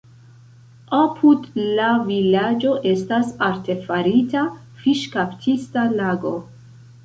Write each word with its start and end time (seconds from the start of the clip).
Apud 0.99 1.43
la 1.81 1.89
vilaĝo 2.07 2.73
estas 2.93 3.31
artefarita 3.51 4.49
fiŝkaptista 4.83 5.89
lago. 6.03 6.37